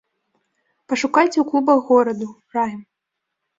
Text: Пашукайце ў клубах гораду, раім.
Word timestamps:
Пашукайце 0.93 1.33
ў 1.39 1.45
клубах 1.51 1.79
гораду, 1.93 2.27
раім. 2.59 2.81